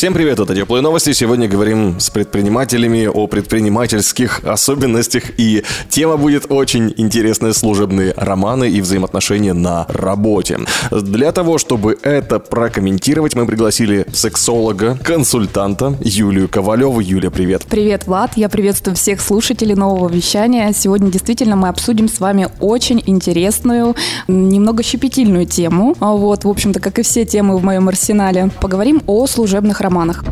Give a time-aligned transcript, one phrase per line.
[0.00, 1.12] Всем привет, это Теплые новости.
[1.12, 5.24] Сегодня говорим с предпринимателями о предпринимательских особенностях.
[5.36, 10.60] И тема будет очень интересная– служебные романы и взаимоотношения на работе.
[10.90, 17.00] Для того, чтобы это прокомментировать, мы пригласили сексолога, консультанта Юлию Ковалеву.
[17.00, 17.66] Юля, привет.
[17.68, 18.38] Привет, Влад.
[18.38, 20.72] Я приветствую всех слушателей нового вещания.
[20.72, 23.94] Сегодня действительно мы обсудим с вами очень интересную,
[24.28, 25.94] немного щепетильную тему.
[26.00, 28.50] Вот, в общем-то, как и все темы в моем арсенале.
[28.62, 30.22] Поговорим о служебных романах романах.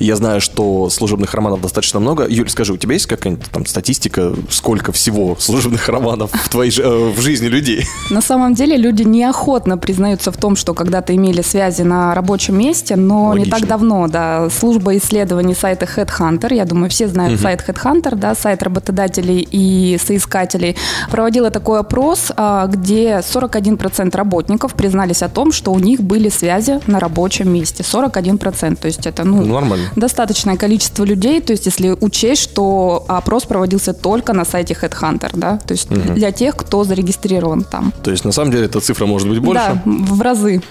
[0.00, 2.26] Я знаю, что служебных романов достаточно много.
[2.26, 7.12] Юль, скажи, у тебя есть какая-нибудь там статистика, сколько всего служебных романов в твоей э,
[7.14, 7.84] в жизни людей?
[8.08, 12.96] На самом деле люди неохотно признаются в том, что когда-то имели связи на рабочем месте,
[12.96, 13.44] но Логично.
[13.44, 17.42] не так давно, да, служба исследований сайта Headhunter, я думаю, все знают угу.
[17.42, 20.76] сайт Headhunter, да, сайт работодателей и соискателей,
[21.10, 26.80] проводила такой опрос, а, где 41% работников признались о том, что у них были связи
[26.86, 27.82] на рабочем месте.
[27.82, 33.04] 41%, то есть это, ну, ну нормально достаточное количество людей, то есть если учесть, что
[33.08, 36.14] опрос проводился только на сайте Headhunter, да, то есть угу.
[36.14, 37.92] для тех, кто зарегистрирован там.
[38.02, 39.62] То есть на самом деле эта цифра может быть больше?
[39.62, 40.62] Да, в разы.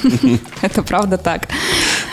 [0.62, 1.48] Это правда так.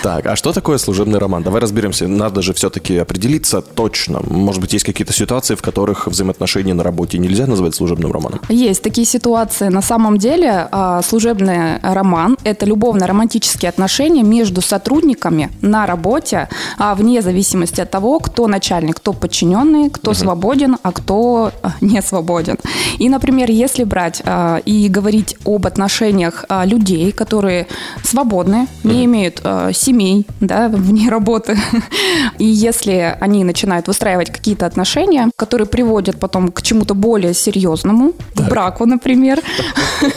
[0.03, 1.43] Так, а что такое служебный роман?
[1.43, 2.07] Давай разберемся.
[2.07, 4.21] Надо же все-таки определиться точно.
[4.23, 8.39] Может быть, есть какие-то ситуации, в которых взаимоотношения на работе нельзя назвать служебным романом?
[8.49, 9.69] Есть такие ситуации.
[9.69, 16.44] На самом деле а, служебный роман– это любовно-романтические отношения между сотрудниками на работе,
[16.77, 20.19] а, вне зависимости от того, кто начальник, кто подчиненный, кто угу.
[20.19, 22.57] свободен, а кто а, не свободен.
[22.99, 24.21] И, например, если брать
[24.65, 27.67] и говорить об отношениях людей, которые
[28.03, 29.41] свободны, не имеют
[29.73, 31.57] семей, да, вне работы.
[32.39, 38.47] И если они начинают выстраивать какие-то отношения, которые приводят потом к чему-то более серьезному, так.
[38.47, 39.41] к браку, например,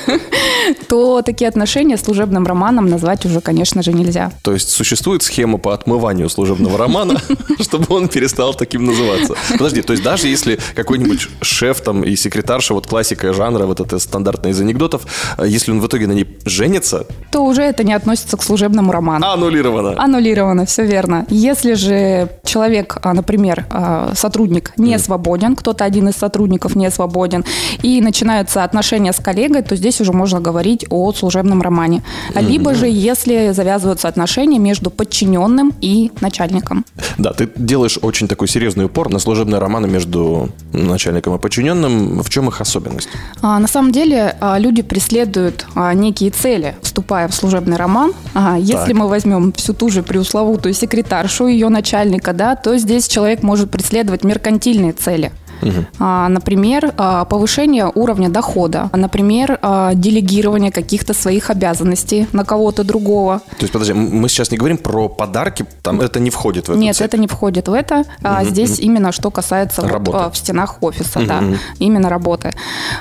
[0.88, 4.32] то такие отношения служебным романом назвать уже, конечно же, нельзя.
[4.42, 7.20] То есть существует схема по отмыванию служебного романа,
[7.60, 9.34] чтобы он перестал таким называться.
[9.50, 13.98] Подожди, то есть даже если какой-нибудь шеф там и секретарша, вот классика жанра, вот это
[13.98, 15.02] стандартная из анекдотов,
[15.44, 17.06] если он в итоге на ней женится...
[17.30, 19.26] То уже это не относится к служебному роману.
[19.26, 20.66] Аннулировано Аннулировано.
[20.66, 21.26] Все верно.
[21.28, 27.44] Если же человек, а, например, а, сотрудник не свободен, кто-то один из сотрудников не свободен,
[27.82, 32.02] и начинаются отношения с коллегой, то здесь уже можно говорить о служебном романе.
[32.34, 36.84] Либо же, если завязываются отношения между подчиненным и начальником.
[37.18, 42.22] Да, ты делаешь очень такой серьезный упор на служебные романы между начальником и подчиненным.
[42.22, 43.08] В чем их особенность?
[43.42, 48.12] А, на самом деле люди преследуют некие цели, вступая в служебный роман.
[48.58, 48.94] Если так.
[48.94, 54.24] мы возьмем всю ту же преусловутую секретаршу ее начальника, да, то здесь человек может преследовать
[54.24, 55.32] меркантильные цели–
[55.62, 56.04] Угу.
[56.28, 63.40] Например, а, повышение уровня дохода, например, а, делегирование каких-то своих обязанностей на кого-то другого.
[63.50, 66.78] То есть, подожди, мы сейчас не говорим про подарки, там это не входит в это?
[66.78, 67.06] Нет, цепь.
[67.06, 68.04] это не входит в это.
[68.22, 68.44] Угу.
[68.44, 71.28] Здесь именно что касается вот, в стенах офиса, угу.
[71.28, 71.42] да,
[71.78, 72.52] именно работы.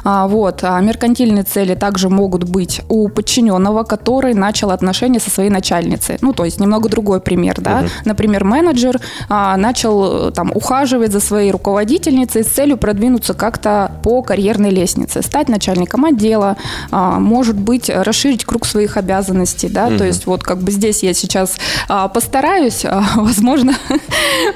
[0.04, 6.18] Вот, меркантильные цели также могут быть у подчиненного, который начал отношения со своей начальницей.
[6.22, 7.80] Ну, то есть немного другой пример, да.
[7.80, 7.88] Угу.
[8.06, 15.22] Например, менеджер начал там ухаживать за своей руководительницей с целью продвинуться как-то по карьерной лестнице,
[15.22, 16.58] стать начальником отдела,
[16.92, 19.98] а, может быть, расширить круг своих обязанностей, да, угу.
[19.98, 23.74] то есть вот как бы здесь я сейчас а, постараюсь, а, возможно,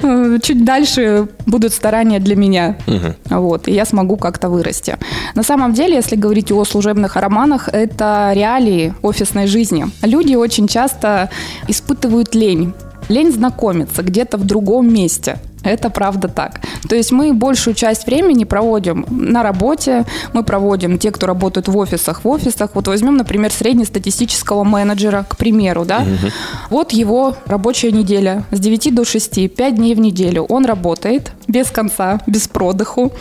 [0.42, 3.40] чуть дальше будут старания для меня, угу.
[3.40, 4.96] вот, и я смогу как-то вырасти.
[5.34, 9.86] На самом деле, если говорить о служебных романах, это реалии офисной жизни.
[10.02, 11.30] Люди очень часто
[11.68, 12.74] испытывают лень
[13.08, 15.38] лень знакомиться где-то в другом месте.
[15.64, 16.60] Это правда так.
[16.88, 21.76] То есть мы большую часть времени проводим на работе, мы проводим те, кто работают в
[21.76, 22.70] офисах, в офисах.
[22.74, 25.98] Вот возьмем, например, среднестатистического менеджера, к примеру, да.
[25.98, 26.32] Угу.
[26.70, 30.44] Вот его рабочая неделя с 9 до 6, 5 дней в неделю.
[30.44, 33.12] Он работает без конца, без продыху.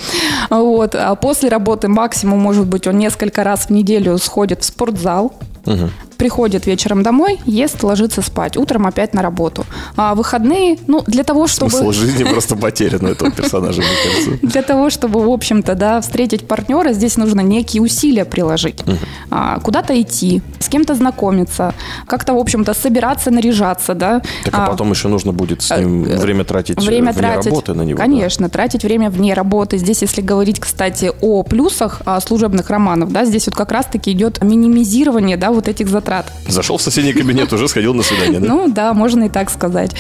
[0.50, 0.96] Вот.
[0.96, 5.34] А после работы максимум, может быть, он несколько раз в неделю сходит в спортзал,
[5.66, 5.90] Угу
[6.22, 8.56] приходит вечером домой, ест, ложится спать.
[8.56, 9.66] Утром опять на работу.
[9.96, 11.72] А выходные, ну, для того, чтобы...
[11.72, 14.48] Смысл жизни просто потерян у этого персонажа, мне кажется.
[14.48, 18.84] Для того, чтобы, в общем-то, да, встретить партнера, здесь нужно некие усилия приложить.
[19.32, 21.74] А, куда-то идти, с кем-то знакомиться,
[22.06, 24.22] как-то, в общем-то, собираться, наряжаться, да.
[24.44, 27.22] Так а, а потом еще нужно будет с ним э, время тратить э, время вне
[27.22, 27.98] тратить, работы на него.
[27.98, 29.80] Конечно, тратить время вне работы.
[29.80, 35.36] Здесь, если говорить, кстати, о плюсах служебных романов, да, здесь вот как раз-таки идет минимизирование,
[35.36, 36.32] да, вот этих затрат Шахнат.
[36.48, 38.48] Зашел в соседний кабинет, уже сходил на свидание, да?
[38.48, 39.92] Ну да, можно и так сказать.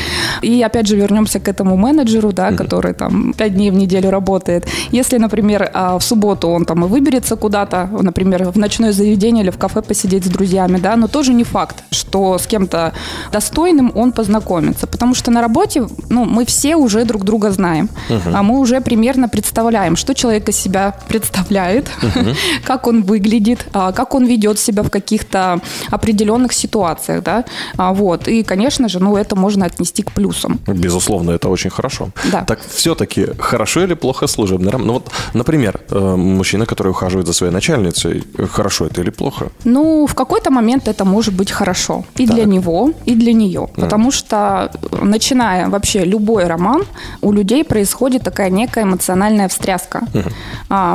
[0.42, 4.68] И опять же вернемся к этому менеджеру, да, который там пять дней в неделю работает.
[4.92, 9.52] Если, например, а, в субботу он там и выберется куда-то, например, в ночное заведение или
[9.52, 12.92] в кафе посидеть с друзьями, да, но тоже не факт, что с кем-то
[13.31, 14.88] достойным он познакомится.
[14.88, 17.90] Потому что на работе, ну, мы все уже друг друга знаем.
[18.10, 18.31] Uh-huh.
[18.34, 22.36] А мы уже примерно представляем, что человек из себя представляет, uh-huh.
[22.66, 25.62] как он выглядит, а, как он ведет себя в каких-то
[26.01, 27.44] определенных ситуациях, да,
[27.77, 28.27] а, вот.
[28.27, 30.59] И, конечно же, ну, это можно отнести к плюсам.
[30.68, 32.09] Безусловно, это очень хорошо.
[32.31, 32.44] Да.
[32.44, 34.88] Так все-таки хорошо или плохо служебный роман?
[34.88, 39.45] Ну вот, например, э, мужчина, который ухаживает за своей начальницей, хорошо это или плохо?
[39.65, 42.03] Ну, в какой-то момент это может быть хорошо.
[42.19, 42.36] И так.
[42.36, 43.68] для него, и для нее.
[43.75, 43.83] Да.
[43.83, 44.71] Потому что,
[45.01, 46.83] начиная вообще любой роман,
[47.21, 50.01] у людей происходит такая некая эмоциональная встряска.
[50.13, 50.30] Угу.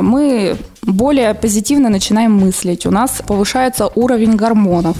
[0.01, 0.57] Мы
[0.87, 2.85] более позитивно начинаем мыслить.
[2.85, 4.97] У нас повышается уровень гормонов.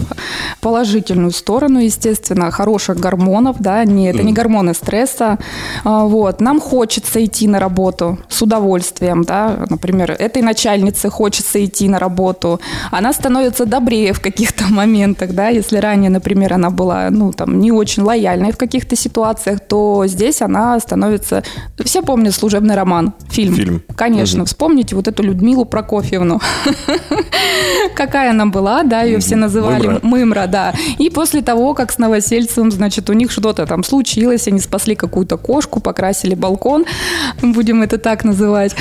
[0.62, 5.39] Положительную сторону, естественно, хороших гормонов, да, не, это не гормоны стресса.
[5.84, 6.42] А, вот.
[6.42, 12.60] Нам хочется идти на работу с удовольствием, да, например, этой начальнице хочется идти на работу.
[12.92, 17.72] Она становится добрее в каких-то моментах, да, если ранее, например, она была, ну, там, не
[17.72, 21.44] очень лояльной в каких-то ситуациях, то здесь она становится...
[21.83, 23.56] Все помнят «Служебный роман», фильм.
[23.56, 23.83] Фильм.
[23.95, 24.48] Конечно, угу.
[24.48, 26.41] вспомните вот эту Людмилу Прокофьевну.
[27.95, 30.47] Какая она была, да, ее все называли Мымра.
[30.47, 30.74] Да.
[30.97, 35.38] И после того, как с Новосельцевым, значит, у них что-то там случилось, они спасли какую-то
[35.38, 36.85] кошку, покрасили балкон,
[37.44, 38.75] будем это так называть.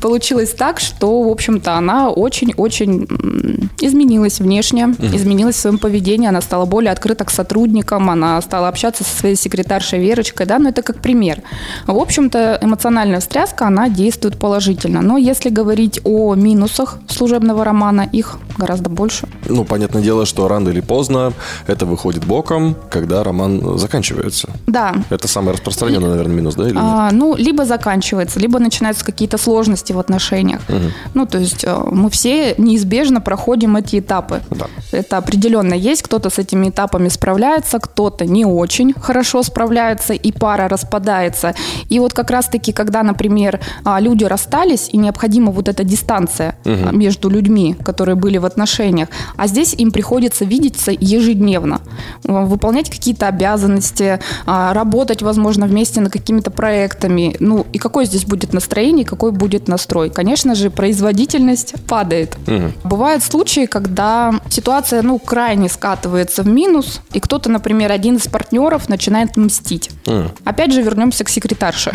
[0.00, 6.66] Получилось так, что, в общем-то, она очень-очень изменилась внешне, изменилась в своем поведении, она стала
[6.66, 11.00] более открыта к сотрудникам, она стала общаться со своей секретаршей Верочкой, да, но это как
[11.00, 11.42] пример.
[11.86, 15.02] В общем-то, эмоциональная встряска, она действует положительно.
[15.02, 19.28] Но если говорить о минусах служебного романа, их гораздо больше.
[19.48, 21.32] Ну, понятное дело, что рано или поздно
[21.66, 24.48] это выходит боком, когда роман заканчивается.
[24.66, 24.94] Да.
[25.10, 26.68] Это самый распространенный, наверное, минус, да?
[26.68, 30.60] Или а, ну, либо заканчивается, либо начинаются какие-то сложности в отношениях.
[30.68, 30.78] Угу.
[31.14, 34.40] Ну, то есть э, мы все неизбежно проходим эти этапы.
[34.50, 34.66] Да.
[34.92, 36.02] Это определенно есть.
[36.02, 41.54] Кто-то с этими этапами справляется, кто-то не очень хорошо справляется, и пара распадается.
[41.88, 46.54] И вот как раз-таки, когда, например, а, люди расстались, и необходима вот эта дистанция, дистанция
[46.64, 46.96] угу.
[46.96, 49.08] между людьми, которые были в отношениях.
[49.36, 51.80] А здесь им приходится видеться ежедневно,
[52.24, 57.36] э, выполнять какие-то обязанности, а, работать, возможно, вместе над какими-то проектами.
[57.40, 60.10] Ну, и какое здесь будет настроение, какой будет настрой?
[60.10, 62.36] Конечно же, производительность падает.
[62.46, 62.88] Угу.
[62.88, 68.88] Бывают случаи, когда ситуация, ну, крайне скатывается в минус, и кто-то, например, один из партнеров
[68.88, 69.90] начинает мстить.
[70.06, 70.22] Угу.
[70.44, 71.92] Опять же, вернемся к секретарше.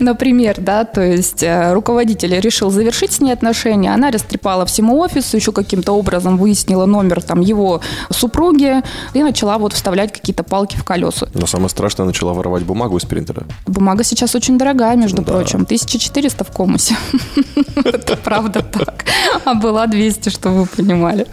[0.00, 4.98] Например, да, то есть э, руководитель руководитель решил завершить с ней отношения, она растрепала всему
[4.98, 7.80] офису, еще каким-то образом выяснила номер там его
[8.10, 8.82] супруги
[9.14, 11.28] и начала вот вставлять какие-то палки в колеса.
[11.34, 13.42] Но самое страшное, начала воровать бумагу из принтера.
[13.66, 15.32] Бумага сейчас очень дорогая, между да.
[15.32, 15.62] прочим.
[15.62, 16.96] 1400 в комусе.
[17.84, 19.04] Это правда так.
[19.44, 21.26] А была 200, чтобы вы понимали.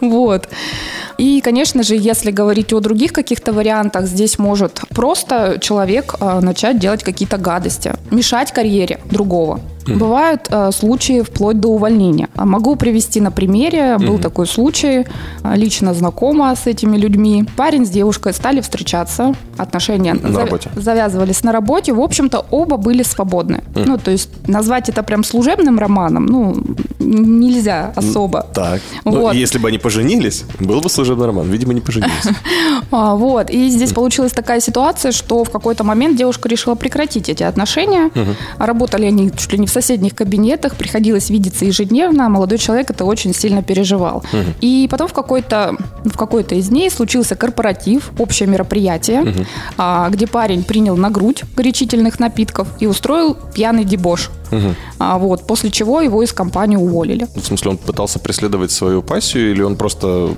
[0.00, 0.48] Вот.
[1.20, 6.78] И, конечно же, если говорить о других каких-то вариантах, здесь может просто человек а, начать
[6.78, 9.60] делать какие-то гадости, мешать карьере другого.
[10.00, 12.28] Бывают э, случаи вплоть до увольнения.
[12.34, 13.98] А могу привести на примере.
[13.98, 14.22] Был mm-hmm.
[14.22, 15.06] такой случай.
[15.44, 17.44] Лично знакома с этими людьми.
[17.56, 19.34] Парень с девушкой стали встречаться.
[19.58, 20.44] Отношения на зав...
[20.44, 20.70] работе.
[20.76, 21.92] завязывались на работе.
[21.92, 23.62] В общем-то, оба были свободны.
[23.74, 23.84] Mm.
[23.86, 26.56] Ну, то есть назвать это прям служебным романом, ну,
[26.98, 28.46] нельзя особо.
[28.54, 28.80] Так.
[29.04, 29.32] Ну, вот.
[29.34, 31.50] Ну, если бы они поженились, был бы служебный роман.
[31.50, 32.10] Видимо, не поженились.
[32.92, 33.50] А, вот.
[33.50, 38.10] И здесь получилась такая ситуация, что в какой-то момент девушка решила прекратить эти отношения.
[38.58, 43.34] Работали они чуть ли не в соседних кабинетах, приходилось видеться ежедневно, молодой человек это очень
[43.34, 44.18] сильно переживал.
[44.18, 44.54] Угу.
[44.60, 49.46] И потом в какой-то в какой-то из дней случился корпоратив, общее мероприятие, угу.
[49.76, 54.30] а, где парень принял на грудь горячительных напитков и устроил пьяный дебош.
[54.50, 54.74] Угу.
[54.98, 57.26] А, вот, после чего его из компании уволили.
[57.34, 60.30] В смысле, он пытался преследовать свою пассию или он просто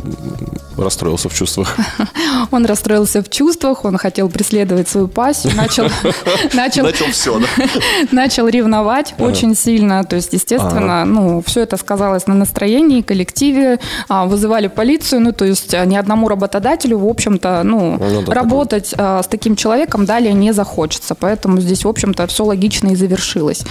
[0.76, 1.76] расстроился в чувствах?
[2.50, 5.84] Он расстроился в чувствах, он хотел преследовать свою пассию, начал...
[6.52, 7.46] Начал, все, да?
[8.10, 13.78] Начал ревновать очень сильно, то есть, естественно, ну, все это сказалось на настроении, коллективе,
[14.08, 19.22] а, вызывали полицию, ну, то есть, ни одному работодателю, в общем-то, ну, ну работать а,
[19.22, 23.62] с таким человеком далее не захочется, поэтому здесь, в общем-то, все логично и завершилось.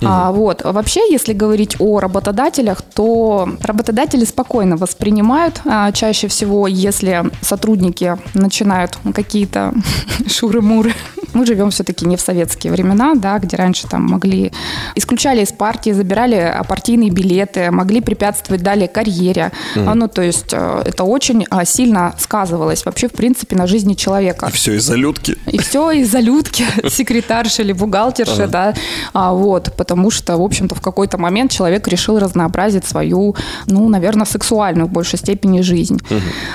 [0.00, 0.06] Угу.
[0.08, 0.62] А, вот.
[0.64, 8.98] Вообще, если говорить о работодателях, то работодатели спокойно воспринимают а, чаще всего, если сотрудники начинают
[9.14, 9.72] какие-то
[10.26, 10.94] шуры-муры
[11.34, 14.52] Мы живем все-таки не в советские времена, да, где раньше там могли
[14.94, 19.50] исключали из партии, забирали партийные билеты, могли препятствовать далее карьере.
[19.74, 19.94] Mm.
[19.94, 24.48] Ну, то есть э, это очень а, сильно сказывалось вообще, в принципе, на жизни человека.
[24.48, 25.36] И все из-за людки.
[25.46, 28.74] И все из-за людки, секретарши или бухгалтерши, да.
[29.12, 29.32] А,
[29.76, 34.92] потому что, в общем-то, в какой-то момент человек решил разнообразить свою, ну, наверное, сексуальную в
[34.92, 36.00] большей степени жизнь.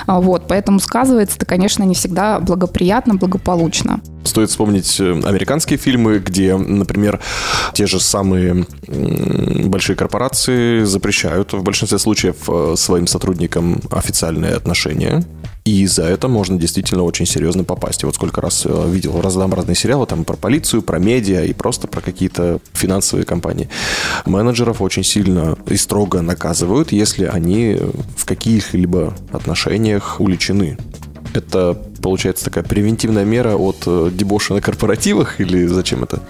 [0.06, 4.00] А, вот, поэтому сказывается это, конечно, не всегда благоприятно, благополучно.
[4.24, 7.20] Стоит вспомнить э, американские фильмы, где, например,
[7.72, 8.66] те же самые
[9.66, 15.24] большие корпорации запрещают в большинстве случаев э, своим сотрудникам официальные отношения.
[15.64, 18.02] И за это можно действительно очень серьезно попасть.
[18.02, 21.86] И вот сколько раз э, видел разнообразные сериалы там про полицию, про медиа и просто
[21.86, 23.68] про какие-то финансовые компании.
[24.24, 27.78] Менеджеров очень сильно и строго наказывают, если они
[28.16, 30.78] в каких-либо отношениях уличены.
[31.34, 36.20] Это, получается, такая превентивная мера от э, дебоша на корпоративах или зачем это?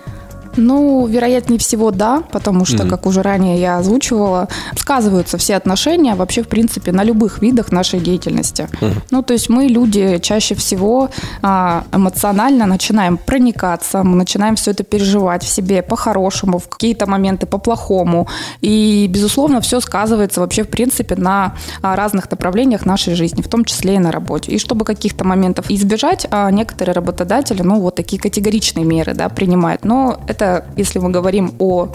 [0.57, 2.88] Ну, вероятнее всего, да, потому что, mm-hmm.
[2.88, 8.00] как уже ранее я озвучивала, сказываются все отношения вообще, в принципе, на любых видах нашей
[8.00, 8.69] деятельности.
[8.80, 9.02] Mm-hmm.
[9.11, 11.11] Ну, то есть мы, люди, чаще всего
[11.42, 17.47] а, эмоционально начинаем проникаться, мы начинаем все это переживать в себе по-хорошему, в какие-то моменты
[17.47, 18.28] по-плохому.
[18.61, 23.64] И, безусловно, все сказывается вообще, в принципе, на а, разных направлениях нашей жизни, в том
[23.64, 24.52] числе и на работе.
[24.52, 29.85] И чтобы каких-то моментов избежать, а, некоторые работодатели, ну, вот такие категоричные меры, да, принимают.
[29.85, 31.88] Но это это, если мы говорим о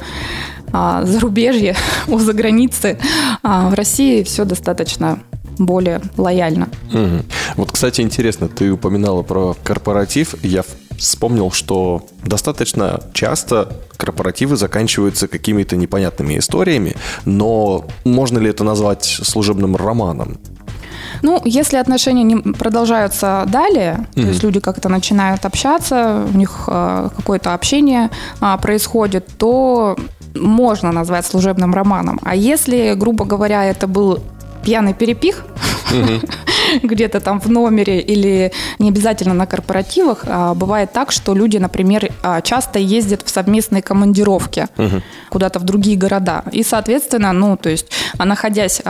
[0.72, 1.76] а, зарубежье,
[2.08, 2.98] о загранице,
[3.44, 5.20] а в России все достаточно
[5.58, 6.68] более лояльно.
[6.92, 7.26] Угу.
[7.58, 10.36] Вот, кстати, интересно, ты упоминала про корпоратив.
[10.44, 10.64] Я
[10.98, 19.76] вспомнил, что достаточно часто корпоративы заканчиваются какими-то непонятными историями, но можно ли это назвать служебным
[19.76, 20.38] романом?
[21.22, 24.22] Ну, если отношения не продолжаются далее, mm-hmm.
[24.22, 28.10] то есть люди как-то начинают общаться, у них э, какое-то общение
[28.42, 29.96] э, происходит, то
[30.36, 32.20] можно назвать служебным романом.
[32.24, 34.20] А если, грубо говоря, это был
[34.64, 35.46] пьяный перепих,
[36.84, 40.24] где-то там в номере или не обязательно на корпоративах.
[40.28, 44.68] А бывает так, что люди, например, а, часто ездят в совместные командировки
[45.30, 46.44] куда-то в другие города.
[46.52, 47.88] И, соответственно, ну, то есть,
[48.18, 48.82] а находясь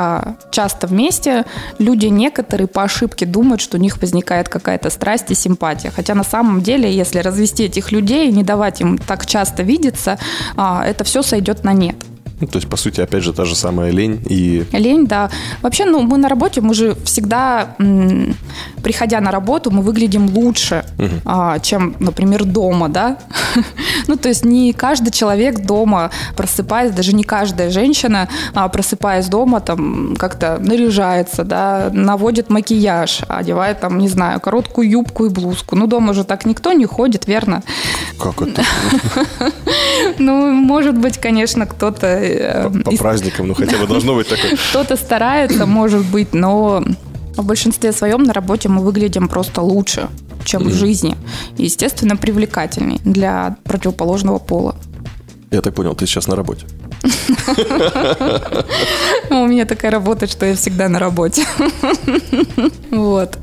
[0.51, 1.45] часто вместе,
[1.79, 5.91] люди некоторые по ошибке думают, что у них возникает какая-то страсть и симпатия.
[5.95, 10.17] Хотя на самом деле, если развести этих людей и не давать им так часто видеться,
[10.55, 11.95] это все сойдет на нет.
[12.41, 14.65] Ну, то есть, по сути, опять же, та же самая лень и...
[14.73, 15.29] Лень, да.
[15.61, 18.35] Вообще, ну, мы на работе, мы же всегда, м-
[18.83, 21.21] приходя на работу, мы выглядим лучше, угу.
[21.25, 23.17] а, чем, например, дома, да?
[24.07, 29.61] ну, то есть, не каждый человек дома, просыпаясь, даже не каждая женщина, а, просыпаясь дома,
[29.61, 35.75] там, как-то наряжается, да, наводит макияж, одевает, там, не знаю, короткую юбку и блузку.
[35.77, 37.63] Ну, дома же так никто не ходит, верно?
[38.19, 38.63] Как это?
[40.17, 44.55] ну, может быть, конечно, кто-то Э, по, праздникам, ну хотя бы должно быть такое.
[44.69, 46.84] Кто-то старается, может быть, но
[47.36, 50.10] в большинстве своем на работе мы выглядим просто лучше,
[50.43, 51.15] чем в жизни.
[51.57, 54.75] И, естественно, привлекательней для противоположного пола.
[55.51, 56.65] Я так понял, ты сейчас на работе.
[59.29, 61.45] У меня такая работа, что я всегда на работе.
[62.91, 63.38] Вот.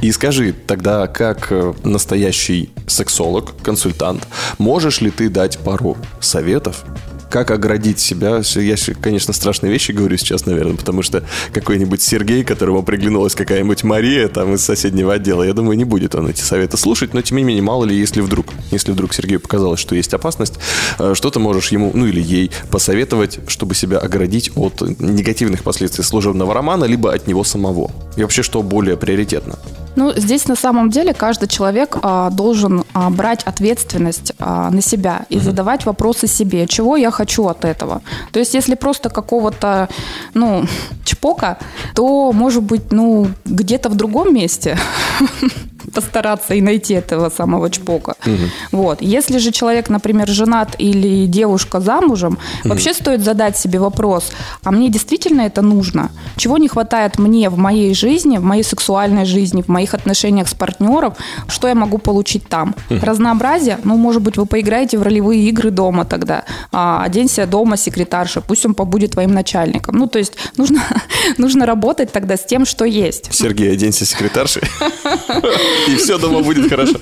[0.00, 4.26] И скажи, тогда как э, настоящий сексолог, консультант,
[4.58, 6.84] можешь ли ты дать пару советов
[7.30, 8.42] как оградить себя?
[8.54, 14.28] Я, конечно, страшные вещи говорю сейчас, наверное, потому что какой-нибудь Сергей, которому приглянулась какая-нибудь Мария
[14.28, 17.44] там из соседнего отдела, я думаю, не будет он эти советы слушать, но тем не
[17.44, 20.54] менее, мало ли, если вдруг, если вдруг Сергею показалось, что есть опасность,
[20.98, 26.04] э, что ты можешь ему, ну или ей посоветовать, чтобы себя оградить от негативных последствий
[26.04, 27.90] служебного романа, либо от него самого?
[28.16, 29.58] И вообще, что более приоритетно?
[29.96, 35.26] Ну, здесь на самом деле каждый человек а, должен а, брать ответственность а, на себя
[35.28, 35.44] и угу.
[35.44, 38.02] задавать вопросы себе, чего я хочу от этого.
[38.32, 39.88] То есть, если просто какого-то,
[40.34, 40.64] ну,
[41.04, 41.58] чпока,
[41.94, 44.78] то, может быть, ну, где-то в другом месте
[45.94, 48.14] постараться и найти этого самого чпока.
[48.26, 48.82] Угу.
[48.82, 49.02] Вот.
[49.02, 52.70] Если же человек, например, женат или девушка замужем, угу.
[52.70, 54.32] вообще стоит задать себе вопрос,
[54.62, 56.10] а мне действительно это нужно?
[56.36, 60.54] Чего не хватает мне в моей жизни, в моей сексуальной жизни, в моих отношениях с
[60.54, 61.14] партнером,
[61.48, 62.74] что я могу получить там?
[62.90, 63.00] Угу.
[63.02, 63.78] Разнообразие?
[63.84, 66.44] Ну, может быть, вы поиграете в ролевые игры дома тогда.
[66.72, 69.96] А, оденься дома секретарша, пусть он побудет твоим начальником.
[69.96, 70.82] Ну, то есть нужно,
[71.38, 73.32] нужно работать тогда с тем, что есть.
[73.32, 74.62] Сергей, оденься секретаршей.
[75.88, 76.94] И все дома будет хорошо.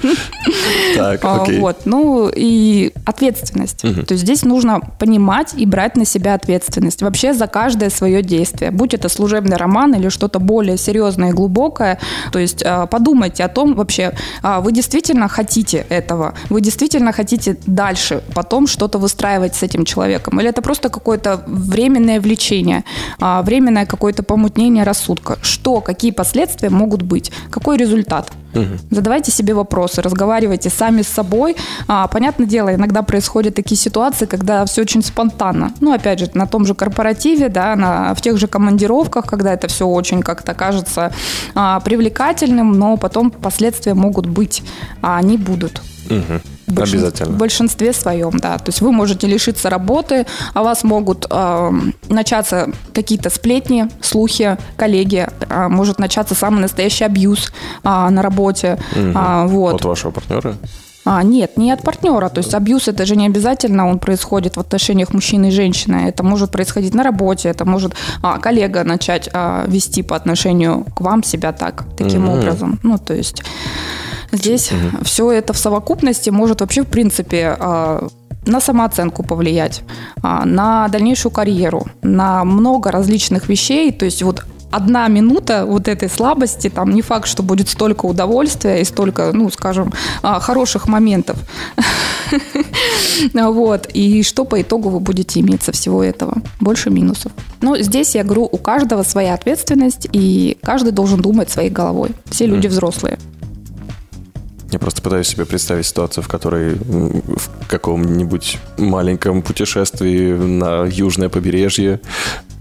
[0.97, 1.59] Так, а, окей.
[1.59, 3.79] Вот, ну и ответственность.
[3.79, 8.71] То есть здесь нужно понимать и брать на себя ответственность вообще за каждое свое действие.
[8.71, 11.99] Будь это служебный роман или что-то более серьезное и глубокое.
[12.33, 14.13] То есть а, подумайте о том вообще,
[14.43, 16.35] а, вы действительно хотите этого?
[16.51, 20.41] Вы действительно хотите дальше потом что-то выстраивать с этим человеком?
[20.41, 22.85] Или это просто какое-то временное влечение,
[23.21, 25.39] временное какое-то помутнение рассудка?
[25.43, 27.33] Что, какие последствия могут быть?
[27.51, 28.33] Какой результат?
[28.55, 28.79] Угу.
[28.91, 31.57] Задавайте себе вопросы, разговаривайте сами с собой.
[31.89, 35.73] А, понятное дело, иногда происходят такие ситуации, когда все очень спонтанно.
[35.81, 39.69] Ну, опять же, на том же корпоративе, да, на, в тех же командировках, когда это
[39.69, 41.13] все очень как-то кажется
[41.55, 44.63] а, привлекательным, но потом последствия могут быть,
[45.01, 45.81] а они будут.
[46.11, 46.52] Угу.
[46.73, 46.99] Большин...
[46.99, 47.31] Обязательно.
[47.31, 48.59] В большинстве своем, да.
[48.59, 51.73] То есть вы можете лишиться работы, а вас могут э,
[52.09, 57.53] начаться какие-то сплетни, слухи, коллеги, э, может начаться самый настоящий абьюз
[57.83, 58.79] э, на работе.
[58.93, 59.13] Угу.
[59.15, 59.75] А, вот.
[59.75, 60.57] От вашего партнера?
[61.05, 62.29] А, нет, не от партнера.
[62.29, 66.09] То есть абьюз это же не обязательно он происходит в отношениях мужчины и женщины.
[66.09, 71.01] Это может происходить на работе, это может а, коллега начать а, вести по отношению к
[71.01, 72.79] вам себя так, таким mm образом.
[72.83, 73.43] Ну, то есть
[74.33, 78.09] здесь mm все это в совокупности может вообще, в принципе, а,
[78.47, 79.83] на самооценку повлиять,
[80.23, 83.93] а, на дальнейшую карьеру, на много различных вещей.
[83.93, 88.81] То есть вот одна минута вот этой слабости, там не факт, что будет столько удовольствия
[88.81, 91.39] и столько, ну, скажем, а, хороших моментов.
[93.35, 93.89] Вот.
[93.93, 96.39] И что по итогу вы будете иметь со всего этого?
[96.61, 97.31] Больше минусов.
[97.61, 102.11] Но здесь я говорю, у каждого своя ответственность, и каждый должен думать своей головой.
[102.31, 103.19] Все люди взрослые.
[104.73, 112.01] Я просто пытаюсь себе представить ситуацию, в которой в каком-нибудь маленьком путешествии на южное побережье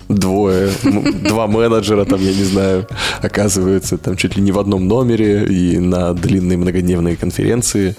[0.10, 2.86] двое, два менеджера, там, я не знаю,
[3.22, 7.96] оказываются там чуть ли не в одном номере и на длинные многодневные конференции.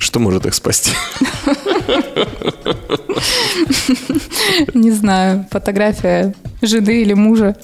[0.00, 0.90] Что может их спасти?
[4.74, 7.56] Не знаю, фотография жены или мужа.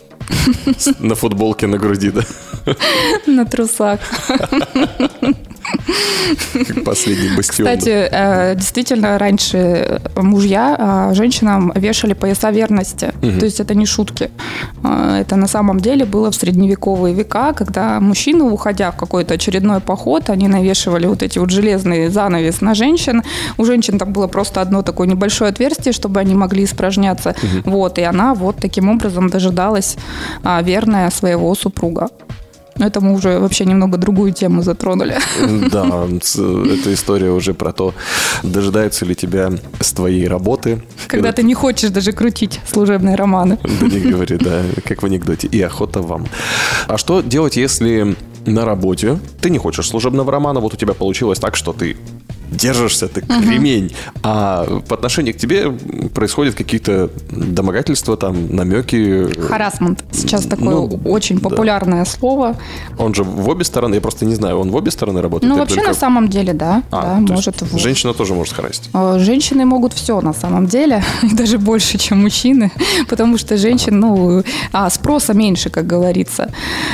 [1.01, 2.23] На футболке на груди, да?
[3.27, 3.99] На трусах.
[6.53, 7.69] Как последний бастион.
[7.69, 13.13] Кстати, э, действительно, раньше мужья э, женщинам вешали пояса верности.
[13.21, 14.31] То есть это не шутки.
[14.85, 19.81] Э, это на самом деле было в средневековые века, когда мужчины, уходя в какой-то очередной
[19.81, 23.23] поход, они навешивали вот эти вот железные занавес на женщин.
[23.59, 27.35] У женщин там было просто одно такое небольшое отверстие, чтобы они могли испражняться.
[27.65, 29.97] Вот, и она вот таким образом дожидалась
[30.63, 32.09] верная своего супруга.
[32.81, 35.19] Но это мы уже вообще немного другую тему затронули.
[35.71, 37.95] Да, эта история уже про то,
[38.43, 40.83] дожидаются ли тебя с твоей работы.
[41.07, 43.59] Когда ты не хочешь даже крутить служебные романы.
[43.81, 45.47] Да не говори, да, как в анекдоте.
[45.49, 46.27] И охота вам.
[46.89, 48.17] А что делать, если
[48.47, 51.97] на работе ты не хочешь служебного романа, вот у тебя получилось так, что ты
[52.51, 53.43] держишься, ты угу.
[53.43, 55.71] кремень, а по отношению к тебе
[56.15, 59.27] происходят какие-то домогательства, там, намеки.
[59.41, 60.05] Харасмент.
[60.13, 62.11] Сейчас такое ну, очень популярное да.
[62.11, 62.57] слово.
[62.99, 65.53] Он же в обе стороны, я просто не знаю, он в обе стороны работает?
[65.53, 65.91] Ну, вообще только...
[65.91, 66.83] на самом деле, да.
[66.91, 67.63] А, да может.
[67.63, 67.79] В...
[67.79, 68.91] Женщина тоже может харасить?
[68.93, 72.71] Э, женщины могут все на самом деле, даже больше, чем мужчины,
[73.09, 76.53] потому что женщин, ну, а, спроса меньше, как говорится.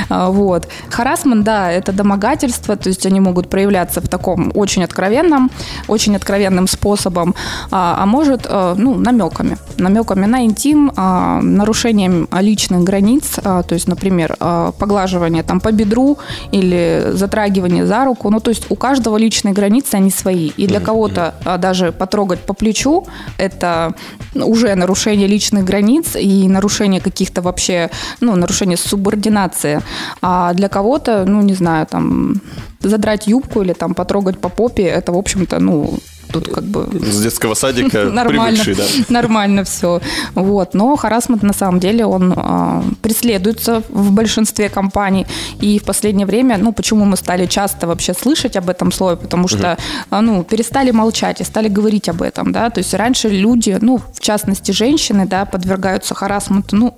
[0.09, 0.67] А, вот.
[0.89, 5.46] Харасмент, да, это домогательство, то есть они могут проявляться в таком очень откровенном
[5.87, 7.35] очень откровенным способом,
[7.71, 9.57] а, а может, э, ну, намеками.
[9.77, 14.35] Намеками на интим, а, нарушением личных границ, а, то есть, например,
[14.79, 16.17] поглаживание там по бедру
[16.51, 18.29] или затрагивание за руку.
[18.29, 20.51] Ну, то есть у каждого личные границы, они свои.
[20.57, 23.05] И для кого-то даже потрогать по плечу–
[23.37, 23.93] это
[24.35, 27.89] уже нарушение личных границ и нарушение каких-то вообще,
[28.21, 29.81] ну, нарушение субординации.
[30.21, 32.41] А для кого-то, ну, не знаю, там,
[32.81, 35.99] задрать юбку или там потрогать по попе, это, в общем-то, ну,
[36.31, 36.87] тут как бы...
[37.01, 38.83] С детского садика нормально, привыкший, да?
[39.09, 40.01] Нормально все.
[40.35, 40.73] Вот.
[40.73, 45.25] Но харасмент на самом деле, он э, преследуется в большинстве компаний.
[45.61, 49.17] И в последнее время, ну, почему мы стали часто вообще слышать об этом слове?
[49.17, 49.77] Потому что,
[50.11, 50.21] угу.
[50.21, 52.69] ну, перестали молчать и стали говорить об этом, да.
[52.69, 56.75] То есть раньше люди, ну, в частности, женщины, да, подвергаются харасменту.
[56.75, 56.97] Ну,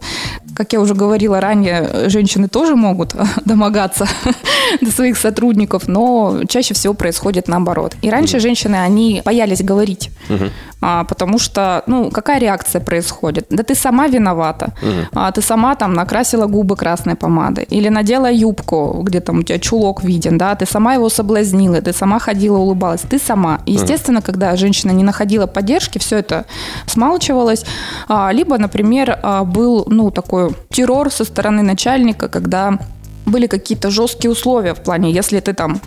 [0.59, 4.05] как я уже говорила ранее, женщины тоже могут домогаться
[4.81, 7.95] до своих сотрудников, но чаще всего происходит наоборот.
[8.01, 8.41] И раньше угу.
[8.41, 10.11] женщины, они боялись говорить.
[10.29, 10.49] Угу.
[10.81, 13.45] А, потому что, ну, какая реакция происходит?
[13.49, 14.73] Да ты сама виновата.
[14.81, 15.07] Угу.
[15.13, 17.65] А, ты сама там накрасила губы красной помадой.
[17.69, 21.93] Или надела юбку, где там у тебя чулок виден, да, ты сама его соблазнила, ты
[21.93, 23.01] сама ходила, улыбалась.
[23.01, 23.59] Ты сама.
[23.65, 24.25] И, естественно, угу.
[24.25, 26.45] когда женщина не находила поддержки, все это
[26.85, 27.65] смалчивалось.
[28.07, 32.79] А, либо, например, а, был, ну, такой террор со стороны начальника, когда
[33.25, 35.81] были какие-то жесткие условия в плане, если ты там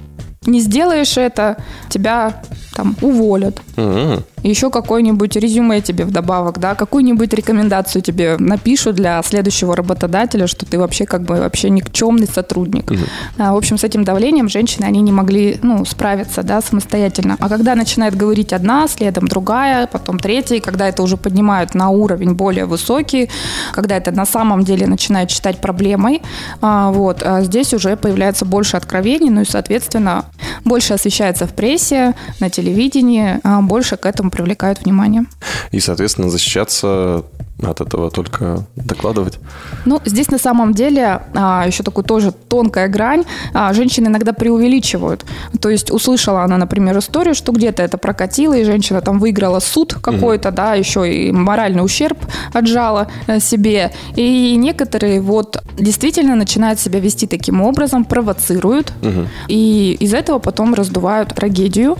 [0.47, 1.57] Не сделаешь это,
[1.89, 2.43] тебя
[2.75, 3.61] там уволят.
[3.77, 4.23] Угу.
[4.43, 10.79] Еще какое-нибудь резюме тебе вдобавок, да, какую-нибудь рекомендацию тебе напишут для следующего работодателя, что ты
[10.79, 12.91] вообще как бы вообще никчемный сотрудник.
[12.91, 13.01] Угу.
[13.39, 17.37] А, в общем, с этим давлением женщины, они не могли, ну, справиться, да, самостоятельно.
[17.39, 22.35] А когда начинает говорить одна, следом другая, потом третья, когда это уже поднимают на уровень
[22.35, 23.31] более высокий,
[23.73, 26.23] когда это на самом деле начинает считать проблемой,
[26.61, 30.25] а, вот, а здесь уже появляется больше откровений, ну и, соответственно,
[30.65, 35.25] больше освещается в прессе, на телевидении, а больше к этому привлекают внимание.
[35.71, 37.25] И, соответственно, защищаться
[37.71, 39.39] от этого только докладывать?
[39.85, 43.25] Ну, здесь на самом деле а, еще такой тоже тонкая грань.
[43.55, 45.25] А, женщины иногда преувеличивают.
[45.61, 49.95] То есть услышала она, например, историю, что где-то это прокатило, и женщина там выиграла суд
[49.95, 52.19] какой-то, mm да, еще и моральный ущерб
[52.53, 53.91] отжала э, себе.
[54.17, 60.75] И некоторые вот действительно начинают себя вести таким образом, провоцируют, mm и из этого потом
[60.75, 61.97] раздувают трагедию.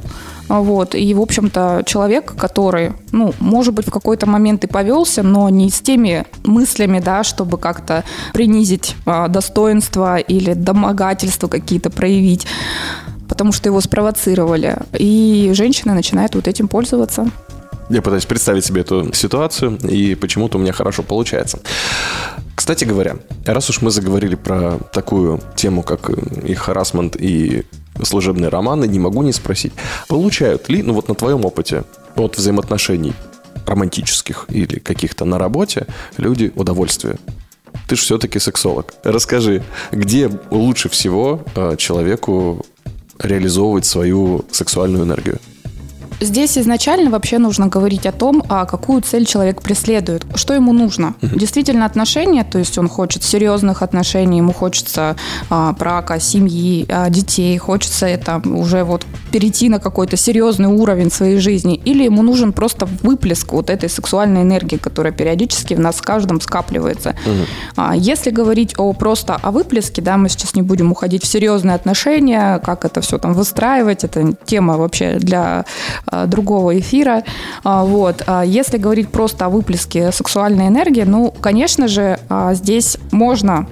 [0.61, 0.95] Вот.
[0.95, 5.71] И, в общем-то, человек, который, ну, может быть, в какой-то момент и повелся, но не
[5.71, 12.47] с теми мыслями, да, чтобы как-то принизить а, достоинство или домогательства какие-то проявить
[13.29, 14.77] потому что его спровоцировали.
[14.99, 17.31] И женщина начинает вот этим пользоваться.
[17.89, 21.59] Я пытаюсь представить себе эту ситуацию, и почему-то у меня хорошо получается.
[22.55, 27.65] Кстати говоря, раз уж мы заговорили про такую тему, как и харасмент, и
[28.05, 29.73] служебные романы, не могу не спросить,
[30.09, 31.85] получают ли, ну вот на твоем опыте,
[32.17, 33.15] от взаимоотношений
[33.67, 35.87] романтических или каких-то на работе,
[36.17, 37.19] люди удовольствие?
[37.89, 38.95] Ты же все-таки сексолог.
[39.05, 42.65] Расскажи, где лучше всего э, человеку
[43.19, 45.39] реализовывать свою сексуальную энергию?
[46.23, 51.15] Здесь изначально вообще нужно говорить о том, а какую цель человек преследует, что ему нужно.
[51.21, 55.17] Действительно отношения, то есть он хочет серьезных отношений, ему хочется
[55.51, 61.39] а, брака, семьи, а, детей, хочется это уже вот перейти на какой-то серьезный уровень своей
[61.39, 66.03] жизни, или ему нужен просто выплеск вот этой сексуальной энергии, которая периодически в нас в
[66.03, 67.17] каждом скапливается.
[67.77, 71.75] А, если говорить о просто о выплеске, да, мы сейчас не будем уходить в серьезные
[71.75, 75.65] отношения, как это все там выстраивать, это тема вообще для
[76.12, 77.25] Э, другого эфира.
[77.65, 78.23] А, вот.
[78.27, 83.67] А если говорить просто о выплеске сексуальной энергии, ну, конечно же, а, здесь можно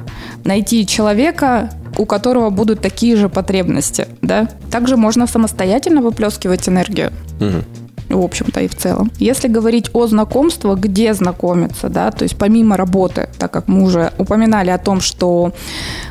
[0.44, 4.48] найти человека, у которого будут такие же потребности, да.
[4.70, 7.12] Также можно самостоятельно выплескивать энергию.
[7.40, 8.18] Угу.
[8.20, 9.12] В общем-то и в целом.
[9.18, 14.12] Если говорить о знакомстве, где знакомиться, да, то есть помимо работы, так как мы уже
[14.18, 15.52] упоминали о том, что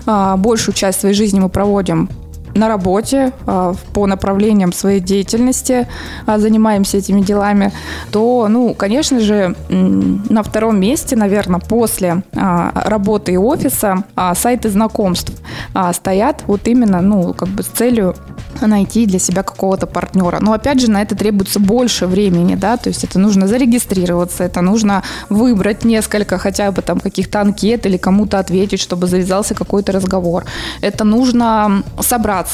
[0.05, 2.09] а, большую часть своей жизни мы проводим
[2.55, 5.88] на работе а, по направлениям своей деятельности
[6.25, 7.71] а, занимаемся этими делами,
[8.12, 14.03] то, ну, конечно же, на втором месте, наверное, после а, работы и офиса
[14.35, 15.33] сайты знакомств
[15.93, 18.15] стоят вот именно, ну, как бы с целью
[18.62, 20.39] найти для себя какого-то партнера.
[20.41, 24.62] Но опять же, на это требуется больше времени, да, то есть это нужно зарегистрироваться, это
[24.62, 30.45] нужно выбрать несколько хотя бы там каких-то анкет или кому-то ответить, чтобы завязался какой-то разговор.
[30.81, 32.48] Это нужно собраться,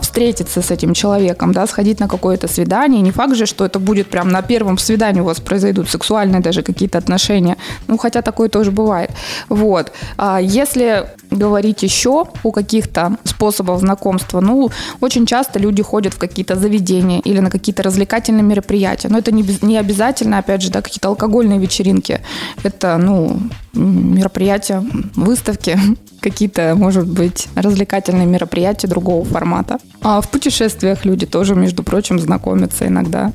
[0.00, 3.00] встретиться с этим человеком, да, сходить на какое-то свидание.
[3.00, 6.62] Не факт же, что это будет прям на первом свидании у вас произойдут сексуальные даже
[6.62, 7.56] какие-то отношения.
[7.86, 9.10] Ну, хотя такое тоже бывает.
[9.48, 9.92] Вот.
[10.16, 16.56] А если говорить еще о каких-то способах знакомства, ну, очень часто люди ходят в какие-то
[16.56, 19.08] заведения или на какие-то развлекательные мероприятия.
[19.08, 22.20] Но это не, не обязательно, опять же, да, какие-то алкогольные вечеринки.
[22.62, 23.40] Это, ну,
[23.74, 24.84] мероприятия,
[25.14, 25.78] выставки,
[26.20, 29.78] какие-то, может быть, развлекательные мероприятия другого формата.
[30.02, 33.32] А в путешествиях люди тоже, между прочим, знакомятся иногда.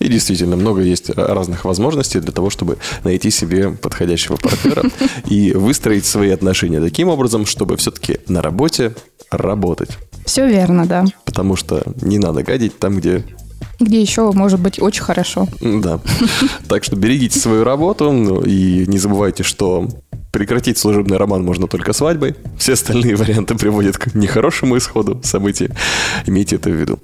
[0.00, 4.84] И действительно, много есть разных возможностей для того, чтобы найти себе подходящего партнера
[5.26, 8.94] и выстроить свои отношения таким образом, чтобы все-таки на работе
[9.30, 9.90] работать.
[10.24, 11.04] Все верно, да.
[11.26, 13.24] Потому что не надо гадить там, где
[13.78, 15.48] где еще может быть очень хорошо.
[15.60, 16.00] Да.
[16.68, 19.88] Так что берегите свою работу ну, и не забывайте, что
[20.32, 22.36] Прекратить служебный роман можно только свадьбой.
[22.56, 25.70] Все остальные варианты приводят к нехорошему исходу событий.
[26.26, 27.00] Имейте это в виду.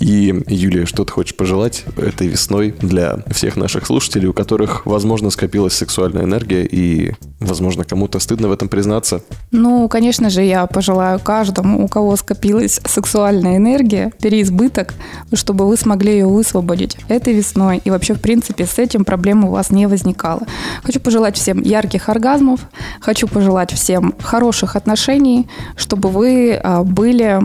[0.00, 5.30] И, Юлия, что ты хочешь пожелать этой весной для всех наших слушателей, у которых, возможно,
[5.30, 9.22] скопилась сексуальная энергия и, возможно, кому-то стыдно в этом признаться?
[9.52, 14.94] Ну, конечно же, я пожелаю каждому, у кого скопилась сексуальная энергия, переизбыток,
[15.32, 17.80] чтобы вы смогли ее высвободить этой весной.
[17.84, 20.42] И вообще, в принципе, с этим проблем у вас не возникало.
[20.82, 22.63] Хочу пожелать всем ярких оргазмов,
[23.00, 27.40] Хочу пожелать всем хороших отношений, чтобы вы а, были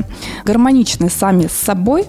[0.46, 2.06] гармоничны сами с собой,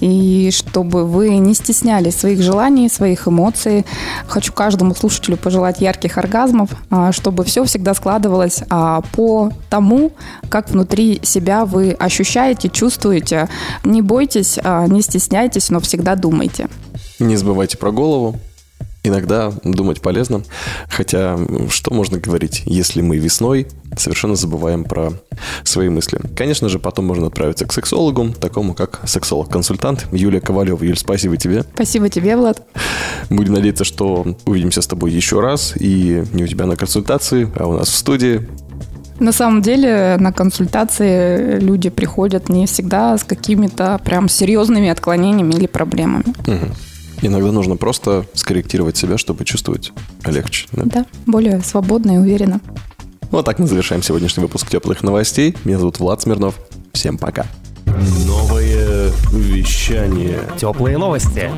[0.00, 3.84] и чтобы вы не стеснялись своих желаний, своих эмоций.
[4.26, 10.12] Хочу каждому слушателю пожелать ярких оргазмов, а, чтобы все всегда складывалось а, по тому,
[10.48, 13.48] как внутри себя вы ощущаете, чувствуете.
[13.84, 16.68] Не бойтесь, не стесняйтесь, но всегда думайте.
[17.18, 18.40] Не забывайте про голову,
[19.02, 20.42] иногда думать полезно.
[20.88, 25.12] Хотя, что можно говорить, если мы весной совершенно забываем про
[25.64, 26.20] свои мысли.
[26.36, 30.82] Конечно же, потом можно отправиться к сексологу, такому как сексолог-консультант Юлия Ковалева.
[30.84, 31.64] Юль, спасибо тебе.
[31.74, 32.62] Спасибо тебе, Влад.
[33.30, 35.74] Будем надеяться, что увидимся с тобой еще раз.
[35.78, 38.46] И не у тебя на консультации, а у нас в студии.
[39.18, 45.66] На самом деле на консультации люди приходят не всегда с какими-то прям серьезными отклонениями или
[45.66, 46.24] проблемами.
[46.46, 46.74] Угу.
[47.22, 49.92] Иногда нужно просто скорректировать себя, чтобы чувствовать
[50.26, 50.66] легче.
[50.72, 52.60] Да, да более свободно и уверенно.
[53.30, 55.54] Вот так мы завершаем сегодняшний выпуск теплых новостей.
[55.64, 56.56] Меня зовут Влад Смирнов.
[56.92, 57.46] Всем пока.
[58.26, 60.40] Новое вещание.
[60.58, 61.50] Теплые новости.